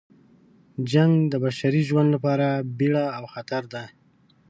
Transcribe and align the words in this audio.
جنګ 0.91 1.13
د 1.31 1.33
بشري 1.45 1.81
ژوند 1.89 2.09
لپاره 2.15 2.47
بیړه 2.77 3.05
او 3.17 3.23
خطر 3.33 3.63
ده. 3.73 3.83